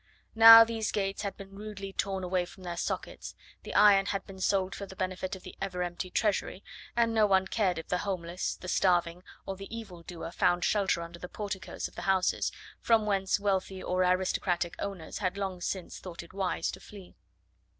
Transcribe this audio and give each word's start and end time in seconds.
Now 0.33 0.63
these 0.63 0.91
gates 0.91 1.21
had 1.21 1.37
been 1.37 1.51
rudely 1.53 1.93
torn 1.93 2.23
away 2.23 2.43
from 2.45 2.63
their 2.63 2.75
sockets, 2.75 3.35
the 3.61 3.75
iron 3.75 4.07
had 4.07 4.25
been 4.25 4.39
sold 4.39 4.73
for 4.73 4.87
the 4.87 4.95
benefit 4.95 5.35
of 5.35 5.43
the 5.43 5.55
ever 5.61 5.83
empty 5.83 6.09
Treasury, 6.09 6.63
and 6.95 7.13
no 7.13 7.27
one 7.27 7.45
cared 7.45 7.77
if 7.77 7.87
the 7.89 7.99
homeless, 7.99 8.55
the 8.55 8.67
starving, 8.67 9.21
or 9.45 9.55
the 9.55 9.67
evil 9.69 10.01
doer 10.01 10.31
found 10.31 10.63
shelter 10.65 11.03
under 11.03 11.19
the 11.19 11.29
porticoes 11.29 11.87
of 11.87 11.93
the 11.93 12.01
houses, 12.09 12.51
from 12.79 13.05
whence 13.05 13.39
wealthy 13.39 13.83
or 13.83 14.03
aristocratic 14.03 14.73
owners 14.79 15.19
had 15.19 15.37
long 15.37 15.61
since 15.61 15.99
thought 15.99 16.23
it 16.23 16.33
wise 16.33 16.71
to 16.71 16.79
flee. 16.79 17.15